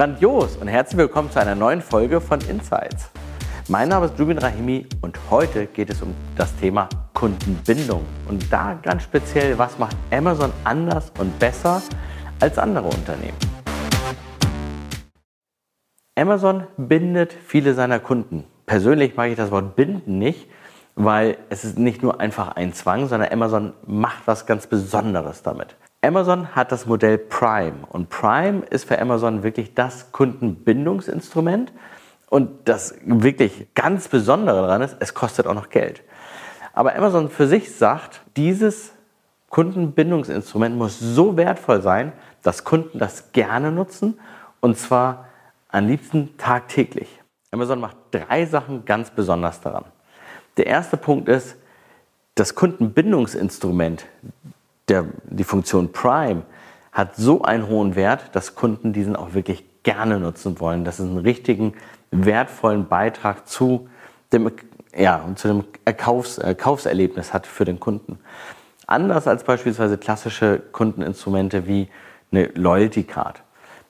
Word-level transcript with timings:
Grandios 0.00 0.56
und 0.56 0.66
herzlich 0.66 0.96
willkommen 0.96 1.30
zu 1.30 1.38
einer 1.38 1.54
neuen 1.54 1.82
Folge 1.82 2.22
von 2.22 2.40
Insights. 2.48 3.10
Mein 3.68 3.90
Name 3.90 4.06
ist 4.06 4.18
Jubin 4.18 4.38
Rahimi 4.38 4.86
und 5.02 5.18
heute 5.28 5.66
geht 5.66 5.90
es 5.90 6.00
um 6.00 6.14
das 6.36 6.56
Thema 6.56 6.88
Kundenbindung. 7.12 8.06
Und 8.26 8.50
da 8.50 8.78
ganz 8.82 9.02
speziell, 9.02 9.58
was 9.58 9.78
macht 9.78 9.94
Amazon 10.10 10.54
anders 10.64 11.12
und 11.18 11.38
besser 11.38 11.82
als 12.40 12.56
andere 12.56 12.86
Unternehmen? 12.86 13.36
Amazon 16.18 16.66
bindet 16.78 17.34
viele 17.34 17.74
seiner 17.74 17.98
Kunden. 17.98 18.44
Persönlich 18.64 19.16
mag 19.16 19.28
ich 19.28 19.36
das 19.36 19.50
Wort 19.50 19.76
binden 19.76 20.18
nicht, 20.18 20.48
weil 20.94 21.36
es 21.50 21.62
ist 21.62 21.78
nicht 21.78 22.02
nur 22.02 22.22
einfach 22.22 22.56
ein 22.56 22.72
Zwang, 22.72 23.06
sondern 23.06 23.30
Amazon 23.30 23.74
macht 23.86 24.22
was 24.24 24.46
ganz 24.46 24.66
Besonderes 24.66 25.42
damit. 25.42 25.76
Amazon 26.02 26.54
hat 26.56 26.72
das 26.72 26.86
Modell 26.86 27.18
Prime 27.18 27.86
und 27.90 28.08
Prime 28.08 28.62
ist 28.70 28.86
für 28.86 28.98
Amazon 28.98 29.42
wirklich 29.42 29.74
das 29.74 30.12
Kundenbindungsinstrument 30.12 31.72
und 32.30 32.68
das 32.68 32.94
wirklich 33.04 33.66
ganz 33.74 34.08
Besondere 34.08 34.62
daran 34.62 34.80
ist, 34.80 34.96
es 35.00 35.12
kostet 35.12 35.46
auch 35.46 35.54
noch 35.54 35.68
Geld. 35.68 36.02
Aber 36.72 36.96
Amazon 36.96 37.28
für 37.28 37.46
sich 37.46 37.74
sagt, 37.76 38.22
dieses 38.36 38.92
Kundenbindungsinstrument 39.50 40.76
muss 40.76 40.98
so 40.98 41.36
wertvoll 41.36 41.82
sein, 41.82 42.12
dass 42.42 42.64
Kunden 42.64 42.98
das 42.98 43.32
gerne 43.32 43.70
nutzen 43.70 44.18
und 44.60 44.78
zwar 44.78 45.26
am 45.68 45.86
liebsten 45.86 46.36
tagtäglich. 46.38 47.20
Amazon 47.50 47.80
macht 47.80 47.96
drei 48.10 48.46
Sachen 48.46 48.86
ganz 48.86 49.10
besonders 49.10 49.60
daran. 49.60 49.84
Der 50.56 50.66
erste 50.66 50.96
Punkt 50.96 51.28
ist, 51.28 51.56
das 52.36 52.54
Kundenbindungsinstrument 52.54 54.06
der, 54.90 55.06
die 55.24 55.44
Funktion 55.44 55.92
Prime 55.92 56.42
hat 56.92 57.16
so 57.16 57.42
einen 57.42 57.68
hohen 57.68 57.94
Wert, 57.94 58.30
dass 58.32 58.54
Kunden 58.54 58.92
diesen 58.92 59.16
auch 59.16 59.32
wirklich 59.32 59.64
gerne 59.82 60.18
nutzen 60.18 60.60
wollen. 60.60 60.84
Das 60.84 61.00
ist 61.00 61.06
einen 61.06 61.18
richtigen, 61.18 61.74
wertvollen 62.10 62.88
Beitrag 62.88 63.48
zu 63.48 63.88
dem, 64.32 64.50
ja, 64.96 65.24
zu 65.36 65.48
dem 65.48 65.64
Kaufs, 65.96 66.38
äh, 66.38 66.54
Kaufserlebnis 66.54 67.32
hat 67.32 67.46
für 67.46 67.64
den 67.64 67.78
Kunden. 67.78 68.18
Anders 68.86 69.28
als 69.28 69.44
beispielsweise 69.44 69.96
klassische 69.98 70.60
Kundeninstrumente 70.72 71.66
wie 71.68 71.88
eine 72.32 72.46
Loyalty 72.54 73.04
Card. 73.04 73.42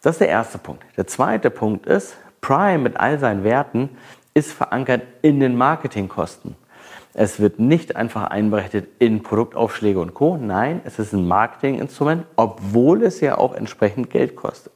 Das 0.03 0.17
ist 0.17 0.21
der 0.21 0.29
erste 0.29 0.59
Punkt. 0.59 0.85
Der 0.97 1.07
zweite 1.07 1.51
Punkt 1.51 1.87
ist, 1.87 2.17
Prime 2.43 2.79
mit 2.79 2.99
all 2.99 3.19
seinen 3.19 3.45
Werten 3.45 3.91
ist 4.35 4.53
verankert 4.53 5.03
in 5.23 5.41
den 5.41 5.57
Marketingkosten. 5.57 6.55
Es 7.13 7.41
wird 7.41 7.59
nicht 7.59 7.97
einfach 7.97 8.25
einberechnet 8.25 8.87
in 8.99 9.23
Produktaufschläge 9.23 9.99
und 9.99 10.15
Co. 10.15 10.37
Nein, 10.37 10.81
es 10.85 10.99
ist 10.99 11.13
ein 11.13 11.27
Marketinginstrument, 11.27 12.25
obwohl 12.37 13.03
es 13.03 13.21
ja 13.21 13.37
auch 13.37 13.55
entsprechend 13.55 14.11
Geld 14.11 14.37
kostet. 14.37 14.73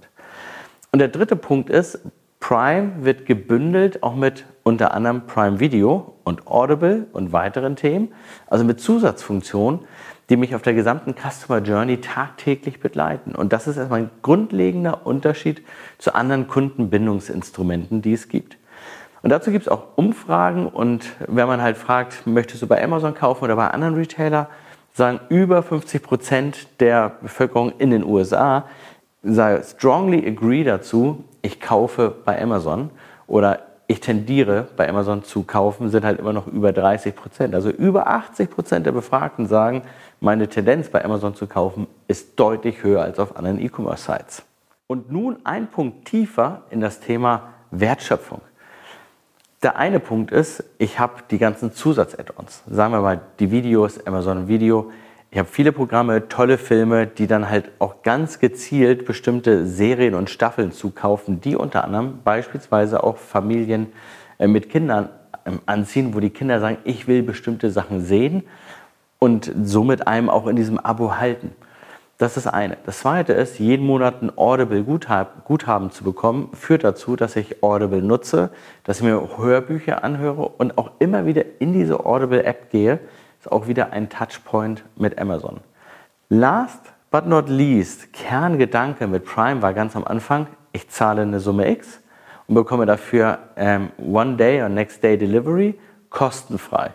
Und 0.91 0.99
der 0.99 1.09
dritte 1.09 1.37
Punkt 1.37 1.71
ist, 1.71 2.01
Prime 2.41 3.05
wird 3.05 3.25
gebündelt 3.25 4.03
auch 4.03 4.15
mit 4.15 4.45
unter 4.65 4.93
anderem 4.93 5.27
Prime 5.27 5.61
Video 5.61 6.15
und 6.25 6.47
Audible 6.47 7.07
und 7.13 7.33
weiteren 7.33 7.77
Themen, 7.77 8.13
also 8.49 8.65
mit 8.65 8.81
Zusatzfunktionen, 8.81 9.81
die 10.29 10.37
mich 10.37 10.55
auf 10.55 10.63
der 10.63 10.75
gesamten 10.75 11.15
Customer 11.15 11.61
Journey 11.61 12.01
tagtäglich 12.01 12.81
begleiten. 12.81 13.35
Und 13.35 13.53
das 13.53 13.67
ist 13.67 13.77
erstmal 13.77 14.01
ein 14.01 14.11
grundlegender 14.23 15.07
Unterschied 15.07 15.63
zu 15.99 16.15
anderen 16.15 16.49
Kundenbindungsinstrumenten, 16.49 18.03
die 18.03 18.13
es 18.13 18.29
gibt. 18.29 18.59
Und 19.25 19.31
dazu 19.31 19.51
gibt 19.51 19.63
es 19.63 19.73
auch 19.73 19.85
Umfragen 19.97 20.67
und 20.67 21.07
wenn 21.27 21.47
man 21.47 21.63
halt 21.63 21.79
fragt, 21.79 22.27
möchtest 22.27 22.61
du 22.61 22.67
bei 22.67 22.85
Amazon 22.85 23.15
kaufen 23.15 23.45
oder 23.45 23.57
bei 23.57 23.69
anderen 23.69 23.95
Retailer, 23.95 24.51
sagen 24.93 25.19
über 25.31 25.63
50 25.63 26.03
Prozent 26.03 26.69
der 26.79 27.13
Bevölkerung 27.23 27.73
in 27.79 27.89
den 27.89 28.05
USA, 28.05 28.67
sagen 29.23 29.65
strongly 29.65 30.29
agree 30.29 30.63
dazu, 30.63 31.25
ich 31.41 31.59
kaufe 31.59 32.15
bei 32.23 32.39
Amazon 32.39 32.91
oder 33.27 33.61
ich 33.87 34.01
tendiere 34.01 34.69
bei 34.77 34.91
Amazon 34.91 35.25
zu 35.25 35.45
kaufen, 35.45 35.89
sind 35.89 36.05
halt 36.05 36.19
immer 36.19 36.35
noch 36.35 36.47
über 36.47 36.75
30 36.75 37.17
Prozent. 37.17 37.55
Also 37.55 37.71
über 37.71 38.09
80 38.09 38.51
Prozent 38.51 38.85
der 38.85 38.93
Befragten 38.93 39.47
sagen, 39.47 39.85
meine 40.21 40.49
Tendenz 40.49 40.91
bei 40.91 41.03
Amazon 41.03 41.35
zu 41.35 41.47
kaufen 41.47 41.87
ist 42.09 42.39
deutlich 42.39 42.83
höher 42.83 43.01
als 43.01 43.19
auf 43.19 43.39
anderen 43.39 43.59
E-Commerce-Sites. 43.59 44.43
Und 44.87 45.11
nun 45.11 45.39
ein 45.45 45.69
Punkt 45.69 46.05
tiefer 46.05 46.65
in 46.69 46.83
das 46.83 47.01
Thema 47.01 47.55
Wertschöpfung. 47.71 48.43
Der 49.65 49.79
eine 49.79 49.99
Punkt 49.99 50.31
ist, 50.31 50.63
ich 50.77 50.99
habe 50.99 51.23
die 51.31 51.39
ganzen 51.39 51.73
Zusatz-Add-ons. 51.73 52.65
Sagen 52.69 52.93
wir 52.93 53.01
mal 53.01 53.23
die 53.39 53.51
Videos, 53.51 54.07
Amazon 54.07 54.47
Video. 54.47 54.91
Ich 55.31 55.39
habe 55.39 55.49
viele 55.51 55.73
Programme, 55.73 56.29
tolle 56.29 56.59
Filme, 56.59 57.07
die 57.07 57.27
dann 57.27 57.49
halt 57.49 57.71
auch 57.79 58.03
ganz 58.03 58.41
gezielt 58.41 59.07
bestimmte 59.07 59.67
Serien 59.67 60.17
und 60.17 60.29
Staffeln 60.29 60.71
zukaufen, 60.71 61.41
die 61.41 61.57
unter 61.57 61.83
anderem 61.83 62.19
beispielsweise 62.23 63.03
auch 63.03 63.17
Familien 63.17 63.87
äh, 64.39 64.49
mit 64.49 64.69
Kindern 64.69 65.09
ähm, 65.47 65.61
anziehen, 65.65 66.15
wo 66.15 66.21
die 66.21 66.29
Kinder 66.29 66.61
sagen, 66.61 66.77
ich 66.85 67.09
will 67.09 67.23
bestimmte 67.23 67.71
Sachen 67.71 68.05
sehen 68.05 68.43
und 69.19 69.51
somit 69.63 70.07
einem 70.07 70.29
auch 70.29 70.47
in 70.47 70.57
diesem 70.57 70.79
Abo 70.79 71.17
halten. 71.17 71.53
Das 72.19 72.37
ist 72.37 72.47
eine. 72.47 72.77
Das 72.87 73.01
zweite 73.01 73.33
ist, 73.33 73.59
jeden 73.59 73.85
Monat 73.85 74.23
ein 74.23 74.31
Audible-Guthaben 74.37 75.91
zu 75.91 76.05
bekommen, 76.05 76.49
führt 76.53 76.85
dazu, 76.85 77.17
dass 77.17 77.35
ich 77.35 77.61
Audible 77.63 78.03
nutze, 78.03 78.51
dass 78.85 78.99
ich 78.99 79.03
mir 79.03 79.37
Hörbücher 79.37 80.05
anhöre 80.05 80.49
und 80.49 80.79
auch 80.79 80.93
immer 81.01 81.27
wieder 81.27 81.43
in 81.59 81.73
diese 81.73 82.07
Audible-App 82.07 82.71
gehe. 82.71 83.01
Ist 83.41 83.51
auch 83.51 83.67
wieder 83.67 83.93
ein 83.93 84.11
Touchpoint 84.11 84.85
mit 84.97 85.19
Amazon. 85.19 85.59
Last 86.29 86.93
but 87.11 87.27
not 87.27 87.49
least, 87.49 88.13
Kerngedanke 88.13 89.09
mit 89.09 89.25
Prime 89.25 89.61
war 89.61 89.75
ganz 89.75 89.97
am 89.97 90.05
Anfang, 90.05 90.47
ich 90.73 90.89
zahle 90.91 91.23
eine 91.23 91.41
Summe 91.41 91.69
X 91.69 92.01
und 92.47 92.55
bekomme 92.55 92.87
dafür 92.87 93.39
ähm, 93.57 93.91
One 93.99 94.37
Day 94.37 94.63
or 94.63 94.69
Next 94.69 95.03
Day 95.03 95.19
Delivery 95.19 95.79
kostenfrei. 96.11 96.93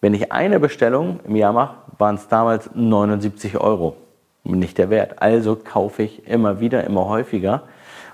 Wenn 0.00 0.14
ich 0.14 0.30
eine 0.30 0.60
Bestellung 0.60 1.18
im 1.24 1.34
Jahr 1.34 1.52
mache, 1.52 1.76
waren 1.98 2.14
es 2.14 2.28
damals 2.28 2.70
79 2.74 3.58
Euro 3.58 3.96
nicht 4.44 4.78
der 4.78 4.90
Wert. 4.90 5.20
Also 5.22 5.56
kaufe 5.56 6.02
ich 6.02 6.26
immer 6.28 6.60
wieder, 6.60 6.84
immer 6.84 7.06
häufiger. 7.06 7.64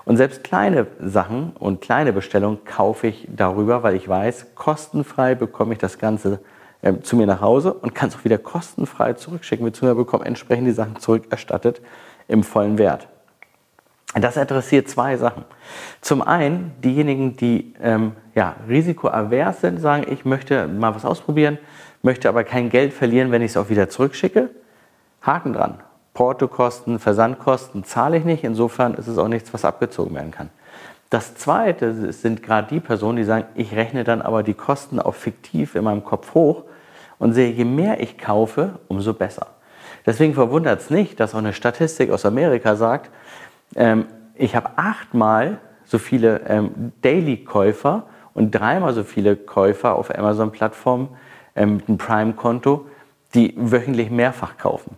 Und 0.04 0.16
selbst 0.16 0.42
kleine 0.42 0.86
Sachen 1.00 1.52
und 1.58 1.80
kleine 1.80 2.12
Bestellungen 2.12 2.64
kaufe 2.64 3.08
ich 3.08 3.28
darüber, 3.34 3.82
weil 3.82 3.96
ich 3.96 4.08
weiß, 4.08 4.54
kostenfrei 4.54 5.34
bekomme 5.34 5.74
ich 5.74 5.78
das 5.78 5.98
Ganze 5.98 6.40
äh, 6.82 6.94
zu 7.00 7.16
mir 7.16 7.26
nach 7.26 7.40
Hause 7.40 7.74
und 7.74 7.94
kann 7.94 8.08
es 8.08 8.16
auch 8.16 8.24
wieder 8.24 8.38
kostenfrei 8.38 9.12
zurückschicken, 9.12 9.64
beziehungsweise 9.64 9.96
bekomme 9.96 10.24
entsprechend 10.24 10.66
die 10.66 10.72
Sachen 10.72 10.96
zurückerstattet 10.96 11.82
im 12.28 12.42
vollen 12.42 12.78
Wert. 12.78 13.08
Das 14.14 14.36
adressiert 14.36 14.88
zwei 14.88 15.16
Sachen. 15.16 15.44
Zum 16.00 16.20
einen 16.22 16.72
diejenigen, 16.82 17.36
die 17.36 17.74
ähm, 17.80 18.12
ja, 18.34 18.56
risikoavers 18.68 19.60
sind, 19.60 19.78
sagen, 19.78 20.04
ich 20.10 20.24
möchte 20.24 20.66
mal 20.66 20.94
was 20.94 21.04
ausprobieren, 21.04 21.58
möchte 22.02 22.28
aber 22.28 22.42
kein 22.42 22.70
Geld 22.70 22.92
verlieren, 22.92 23.30
wenn 23.30 23.42
ich 23.42 23.52
es 23.52 23.56
auch 23.56 23.68
wieder 23.68 23.88
zurückschicke. 23.88 24.50
Haken 25.22 25.52
dran. 25.52 25.80
Portokosten, 26.14 26.98
Versandkosten 26.98 27.84
zahle 27.84 28.16
ich 28.16 28.24
nicht. 28.24 28.44
Insofern 28.44 28.94
ist 28.94 29.06
es 29.06 29.18
auch 29.18 29.28
nichts, 29.28 29.54
was 29.54 29.64
abgezogen 29.64 30.14
werden 30.14 30.30
kann. 30.30 30.50
Das 31.10 31.34
Zweite 31.34 32.12
sind 32.12 32.42
gerade 32.42 32.68
die 32.68 32.80
Personen, 32.80 33.16
die 33.16 33.24
sagen, 33.24 33.46
ich 33.54 33.74
rechne 33.74 34.04
dann 34.04 34.22
aber 34.22 34.42
die 34.42 34.54
Kosten 34.54 35.00
auch 35.00 35.14
fiktiv 35.14 35.74
in 35.74 35.84
meinem 35.84 36.04
Kopf 36.04 36.34
hoch 36.34 36.64
und 37.18 37.32
sehe, 37.32 37.50
je 37.50 37.64
mehr 37.64 38.00
ich 38.00 38.16
kaufe, 38.16 38.78
umso 38.86 39.12
besser. 39.12 39.48
Deswegen 40.06 40.34
verwundert 40.34 40.80
es 40.80 40.90
nicht, 40.90 41.18
dass 41.20 41.34
auch 41.34 41.38
eine 41.38 41.52
Statistik 41.52 42.10
aus 42.10 42.24
Amerika 42.24 42.76
sagt, 42.76 43.10
ähm, 43.74 44.06
ich 44.34 44.56
habe 44.56 44.70
achtmal 44.76 45.58
so 45.84 45.98
viele 45.98 46.42
ähm, 46.48 46.92
Daily-Käufer 47.02 48.04
und 48.32 48.52
dreimal 48.52 48.94
so 48.94 49.02
viele 49.02 49.36
Käufer 49.36 49.96
auf 49.96 50.16
Amazon-Plattformen 50.16 51.08
ähm, 51.56 51.76
mit 51.76 51.88
einem 51.88 51.98
Prime-Konto, 51.98 52.86
die 53.34 53.54
wöchentlich 53.56 54.10
mehrfach 54.10 54.56
kaufen. 54.56 54.96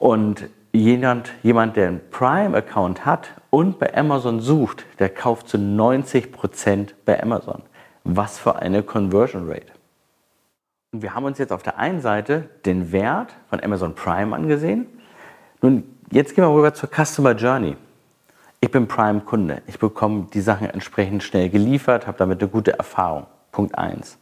Und 0.00 0.48
jemand, 0.72 1.30
jemand 1.42 1.76
der 1.76 1.88
einen 1.88 2.00
Prime-Account 2.10 3.04
hat 3.04 3.32
und 3.50 3.78
bei 3.78 3.94
Amazon 3.94 4.40
sucht, 4.40 4.86
der 4.98 5.10
kauft 5.10 5.50
zu 5.50 5.58
90 5.58 6.32
Prozent 6.32 6.94
bei 7.04 7.22
Amazon. 7.22 7.60
Was 8.04 8.38
für 8.38 8.56
eine 8.56 8.82
Conversion 8.82 9.46
Rate. 9.46 9.72
Und 10.92 11.02
wir 11.02 11.14
haben 11.14 11.26
uns 11.26 11.36
jetzt 11.36 11.52
auf 11.52 11.62
der 11.62 11.78
einen 11.78 12.00
Seite 12.00 12.48
den 12.64 12.92
Wert 12.92 13.34
von 13.50 13.62
Amazon 13.62 13.94
Prime 13.94 14.34
angesehen. 14.34 14.86
Nun, 15.60 15.84
jetzt 16.10 16.34
gehen 16.34 16.44
wir 16.44 16.54
rüber 16.54 16.72
zur 16.72 16.88
Customer 16.88 17.32
Journey. 17.32 17.76
Ich 18.62 18.70
bin 18.70 18.88
Prime-Kunde. 18.88 19.60
Ich 19.66 19.78
bekomme 19.78 20.28
die 20.32 20.40
Sachen 20.40 20.70
entsprechend 20.70 21.22
schnell 21.22 21.50
geliefert, 21.50 22.06
habe 22.06 22.16
damit 22.16 22.40
eine 22.40 22.50
gute 22.50 22.72
Erfahrung. 22.72 23.26
Punkt 23.52 23.76
1. 23.76 24.16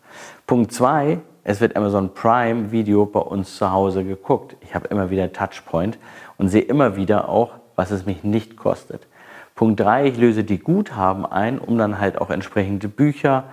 Punkt 0.45 0.73
2, 0.73 1.21
es 1.49 1.63
wird 1.63 1.77
Amazon 1.77 2.13
Prime 2.13 2.73
Video 2.73 3.07
bei 3.07 3.21
uns 3.21 3.57
zu 3.57 3.73
Hause 3.73 4.05
geguckt. 4.05 4.55
Ich 4.61 4.75
habe 4.75 4.87
immer 4.89 5.09
wieder 5.09 5.33
Touchpoint 5.33 5.99
und 6.37 6.51
sehe 6.51 6.61
immer 6.61 6.95
wieder 6.95 7.31
auch, 7.31 7.53
was 7.75 7.91
es 7.91 8.05
mich 8.05 8.23
nicht 8.23 8.59
kostet. 8.59 9.07
Punkt 9.55 9.81
3, 9.81 10.09
ich 10.09 10.19
löse 10.19 10.45
die 10.45 10.59
Guthaben 10.59 11.25
ein, 11.25 11.59
um 11.59 11.79
dann 11.79 11.99
halt 11.99 12.21
auch 12.21 12.29
entsprechende 12.29 12.89
Bücher, 12.89 13.45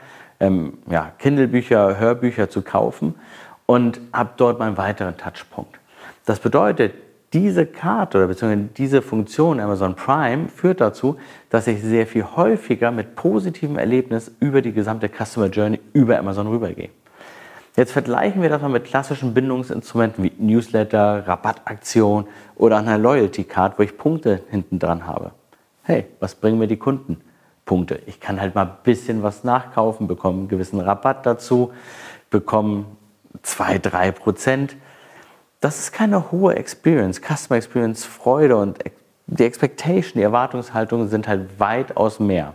ähm, 0.41 0.73
ja, 0.89 1.13
Kindle-Bücher, 1.19 1.97
Hörbücher 1.97 2.49
zu 2.49 2.63
kaufen 2.63 3.15
und 3.65 4.01
habe 4.11 4.31
dort 4.35 4.59
meinen 4.59 4.75
weiteren 4.75 5.15
Touchpunkt. 5.15 5.79
Das 6.25 6.41
bedeutet, 6.41 6.95
diese 7.31 7.65
Karte 7.65 8.17
oder 8.17 8.27
beziehungsweise 8.27 8.69
diese 8.75 9.01
Funktion 9.01 9.61
Amazon 9.61 9.95
Prime 9.95 10.49
führt 10.49 10.81
dazu, 10.81 11.15
dass 11.49 11.65
ich 11.67 11.81
sehr 11.81 12.07
viel 12.07 12.25
häufiger 12.25 12.91
mit 12.91 13.15
positivem 13.15 13.77
Erlebnis 13.77 14.35
über 14.41 14.61
die 14.61 14.73
gesamte 14.73 15.07
Customer 15.07 15.47
Journey 15.47 15.79
über 15.93 16.19
Amazon 16.19 16.47
rübergehe. 16.47 16.89
Jetzt 17.75 17.91
vergleichen 17.91 18.41
wir 18.41 18.47
das 18.47 18.61
mal 18.61 18.69
mit 18.69 18.85
klassischen 18.85 19.33
Bindungsinstrumenten 19.33 20.23
wie 20.23 20.31
Newsletter, 20.37 21.27
Rabattaktion 21.27 22.25
oder 22.55 22.77
einer 22.77 22.97
Loyalty 22.97 23.43
Card, 23.43 23.77
wo 23.77 23.83
ich 23.83 23.97
Punkte 23.97 24.43
hinten 24.49 24.79
dran 24.79 25.05
habe. 25.05 25.31
Hey, 25.83 26.05
was 26.21 26.35
bringen 26.35 26.57
mir 26.57 26.67
die 26.67 26.77
Kunden? 26.77 27.19
Punkte. 27.65 27.99
Ich 28.05 28.21
kann 28.21 28.39
halt 28.39 28.55
mal 28.55 28.65
ein 28.65 28.77
bisschen 28.83 29.23
was 29.23 29.43
nachkaufen, 29.43 30.07
bekomme 30.07 30.39
einen 30.39 30.47
gewissen 30.47 30.79
Rabatt 30.79 31.25
dazu, 31.25 31.73
bekomme 32.29 32.85
2, 33.41 33.79
3 33.79 34.11
Prozent. 34.11 34.77
Das 35.59 35.79
ist 35.79 35.91
keine 35.91 36.31
hohe 36.31 36.55
Experience, 36.55 37.19
Customer 37.19 37.57
Experience, 37.57 38.05
Freude 38.05 38.55
und 38.55 38.79
die 39.27 39.43
Expectation, 39.43 40.13
die 40.15 40.21
Erwartungshaltungen 40.21 41.09
sind 41.09 41.27
halt 41.27 41.59
weitaus 41.59 42.19
mehr. 42.19 42.53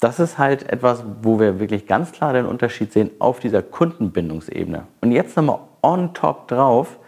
Das 0.00 0.20
ist 0.20 0.38
halt 0.38 0.68
etwas, 0.68 1.04
wo 1.22 1.40
wir 1.40 1.58
wirklich 1.58 1.86
ganz 1.86 2.12
klar 2.12 2.32
den 2.32 2.46
Unterschied 2.46 2.92
sehen 2.92 3.10
auf 3.18 3.40
dieser 3.40 3.62
Kundenbindungsebene. 3.62 4.84
Und 5.00 5.12
jetzt 5.12 5.36
nochmal 5.36 5.60
on 5.82 6.12
top 6.12 6.48
drauf 6.48 6.98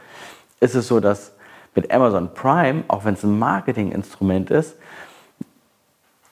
ist 0.61 0.75
es 0.75 0.89
so, 0.89 1.01
dass 1.01 1.33
mit 1.75 1.93
Amazon 1.93 2.33
Prime, 2.33 2.85
auch 2.89 3.05
wenn 3.05 3.15
es 3.15 3.23
ein 3.23 3.39
Marketinginstrument 3.39 4.51
ist, 4.51 4.77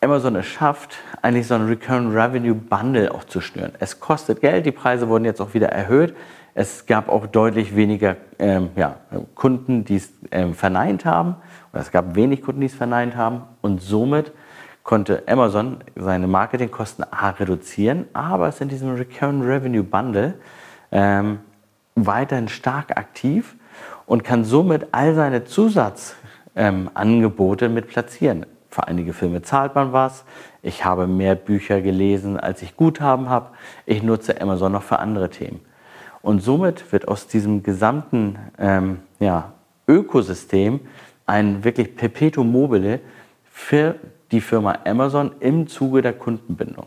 Amazon 0.00 0.37
es 0.37 0.47
schafft, 0.47 0.97
eigentlich 1.23 1.47
so 1.47 1.55
ein 1.55 1.67
Recurrent 1.67 2.14
Revenue 2.14 2.55
Bundle 2.55 3.12
auch 3.12 3.25
zu 3.25 3.41
schnüren. 3.41 3.73
Es 3.81 3.99
kostet 3.99 4.41
Geld, 4.41 4.67
die 4.67 4.73
Preise 4.73 5.08
wurden 5.08 5.25
jetzt 5.25 5.41
auch 5.41 5.55
wieder 5.55 5.69
erhöht. 5.69 6.14
Es 6.55 6.87
gab 6.87 7.08
auch 7.08 7.26
deutlich 7.26 7.76
weniger 7.76 8.17
ähm, 8.38 8.70
ja, 8.76 8.97
Kunden, 9.35 9.85
die 9.85 9.97
es 9.97 10.12
ähm, 10.31 10.55
verneint 10.55 11.05
haben. 11.05 11.37
Oder 11.73 11.82
es 11.82 11.91
gab 11.91 12.14
wenig 12.14 12.43
Kunden, 12.43 12.61
die 12.61 12.67
es 12.67 12.75
verneint 12.75 13.17
haben. 13.17 13.43
Und 13.62 13.82
somit 13.82 14.32
konnte 14.86 15.22
Amazon 15.26 15.78
seine 15.96 16.28
Marketingkosten 16.28 17.04
A 17.10 17.30
reduzieren, 17.30 18.06
aber 18.12 18.48
ist 18.48 18.60
in 18.60 18.68
diesem 18.68 18.94
Recurrent 18.94 19.44
Revenue 19.44 19.82
Bundle 19.82 20.34
ähm, 20.92 21.40
weiterhin 21.96 22.46
stark 22.46 22.96
aktiv 22.96 23.56
und 24.06 24.22
kann 24.22 24.44
somit 24.44 24.86
all 24.92 25.16
seine 25.16 25.44
Zusatzangebote 25.44 27.64
ähm, 27.64 27.74
mit 27.74 27.88
platzieren. 27.88 28.46
Für 28.70 28.86
einige 28.86 29.12
Filme 29.12 29.42
zahlt 29.42 29.74
man 29.74 29.92
was. 29.92 30.24
Ich 30.62 30.84
habe 30.84 31.08
mehr 31.08 31.34
Bücher 31.34 31.80
gelesen, 31.80 32.38
als 32.38 32.62
ich 32.62 32.76
Guthaben 32.76 33.28
habe. 33.28 33.48
Ich 33.86 34.04
nutze 34.04 34.40
Amazon 34.40 34.70
noch 34.70 34.84
für 34.84 35.00
andere 35.00 35.30
Themen. 35.30 35.62
Und 36.22 36.44
somit 36.44 36.92
wird 36.92 37.08
aus 37.08 37.26
diesem 37.26 37.64
gesamten 37.64 38.38
ähm, 38.56 39.00
ja, 39.18 39.52
Ökosystem 39.88 40.78
ein 41.26 41.64
wirklich 41.64 41.96
Perpetuum 41.96 42.52
mobile 42.52 43.00
für 43.50 43.96
die 44.32 44.40
Firma 44.40 44.78
Amazon 44.84 45.32
im 45.40 45.67
Zuge 45.69 46.02
der 46.02 46.12
Kundenbindung. 46.12 46.87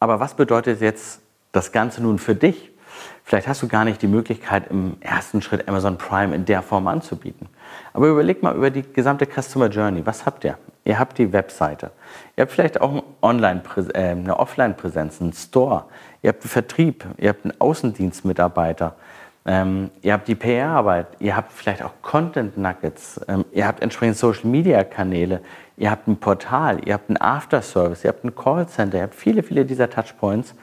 Aber 0.00 0.20
was 0.20 0.34
bedeutet 0.34 0.80
jetzt 0.80 1.20
das 1.52 1.72
Ganze 1.72 2.02
nun 2.02 2.18
für 2.18 2.34
dich? 2.34 2.70
Vielleicht 3.22 3.48
hast 3.48 3.62
du 3.62 3.68
gar 3.68 3.84
nicht 3.84 4.02
die 4.02 4.06
Möglichkeit, 4.06 4.70
im 4.70 4.96
ersten 5.00 5.40
Schritt 5.40 5.66
Amazon 5.66 5.96
Prime 5.96 6.34
in 6.34 6.44
der 6.44 6.62
Form 6.62 6.86
anzubieten. 6.86 7.48
Aber 7.92 8.08
überleg 8.08 8.42
mal 8.42 8.54
über 8.54 8.70
die 8.70 8.82
gesamte 8.82 9.26
Customer 9.26 9.68
Journey. 9.68 10.04
Was 10.04 10.26
habt 10.26 10.44
ihr? 10.44 10.58
Ihr 10.84 10.98
habt 10.98 11.16
die 11.16 11.32
Webseite. 11.32 11.90
Ihr 12.36 12.42
habt 12.42 12.52
vielleicht 12.52 12.80
auch 12.80 13.02
Online 13.22 13.62
äh, 13.94 14.10
eine 14.10 14.38
Offline-Präsenz, 14.38 15.20
einen 15.20 15.32
Store. 15.32 15.86
Ihr 16.22 16.28
habt 16.28 16.42
einen 16.42 16.50
Vertrieb. 16.50 17.06
Ihr 17.16 17.30
habt 17.30 17.44
einen 17.44 17.58
Außendienstmitarbeiter. 17.58 18.94
Ähm, 19.46 19.90
ihr 20.00 20.14
habt 20.14 20.26
die 20.26 20.34
PR-Arbeit, 20.34 21.08
ihr 21.18 21.36
habt 21.36 21.52
vielleicht 21.52 21.82
auch 21.82 21.92
Content-Nuggets, 22.00 23.20
ähm, 23.28 23.44
ihr 23.52 23.66
habt 23.66 23.82
entsprechend 23.82 24.16
Social-Media-Kanäle, 24.16 25.42
ihr 25.76 25.90
habt 25.90 26.08
ein 26.08 26.16
Portal, 26.16 26.80
ihr 26.86 26.94
habt 26.94 27.10
ein 27.10 27.20
After-Service, 27.20 28.04
ihr 28.04 28.08
habt 28.08 28.24
ein 28.24 28.34
Callcenter, 28.34 28.98
ihr 28.98 29.02
habt 29.02 29.14
viele, 29.14 29.42
viele 29.42 29.66
dieser 29.66 29.90
Touchpoints 29.90 30.54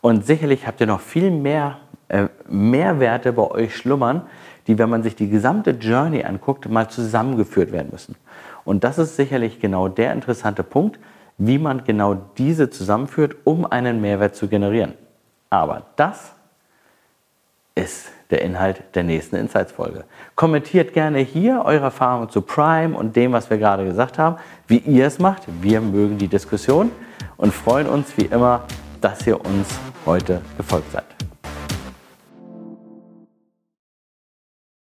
und 0.00 0.26
sicherlich 0.26 0.66
habt 0.66 0.80
ihr 0.80 0.88
noch 0.88 1.00
viel 1.00 1.30
mehr 1.30 1.78
äh, 2.08 2.26
Mehrwerte 2.48 3.32
bei 3.32 3.48
euch 3.50 3.76
schlummern, 3.76 4.22
die, 4.66 4.78
wenn 4.78 4.90
man 4.90 5.04
sich 5.04 5.14
die 5.14 5.28
gesamte 5.28 5.70
Journey 5.70 6.24
anguckt, 6.24 6.68
mal 6.68 6.88
zusammengeführt 6.88 7.70
werden 7.70 7.90
müssen. 7.92 8.16
Und 8.64 8.82
das 8.82 8.98
ist 8.98 9.14
sicherlich 9.14 9.60
genau 9.60 9.88
der 9.88 10.12
interessante 10.12 10.64
Punkt, 10.64 10.98
wie 11.38 11.58
man 11.58 11.84
genau 11.84 12.14
diese 12.14 12.70
zusammenführt, 12.70 13.36
um 13.44 13.64
einen 13.64 14.00
Mehrwert 14.00 14.34
zu 14.34 14.48
generieren. 14.48 14.94
Aber 15.50 15.86
das 15.96 16.34
ist 17.74 18.10
der 18.30 18.42
Inhalt 18.42 18.82
der 18.94 19.02
nächsten 19.02 19.36
Insights-Folge. 19.36 20.04
Kommentiert 20.34 20.92
gerne 20.92 21.18
hier 21.18 21.62
eure 21.64 21.84
Erfahrungen 21.84 22.30
zu 22.30 22.40
Prime 22.40 22.96
und 22.96 23.16
dem, 23.16 23.32
was 23.32 23.50
wir 23.50 23.58
gerade 23.58 23.84
gesagt 23.84 24.18
haben, 24.18 24.36
wie 24.66 24.78
ihr 24.78 25.06
es 25.06 25.18
macht. 25.18 25.42
Wir 25.60 25.80
mögen 25.80 26.18
die 26.18 26.28
Diskussion 26.28 26.90
und 27.36 27.52
freuen 27.52 27.86
uns 27.86 28.16
wie 28.16 28.26
immer, 28.26 28.64
dass 29.00 29.26
ihr 29.26 29.44
uns 29.44 29.68
heute 30.06 30.40
gefolgt 30.56 30.92
seid. 30.92 31.13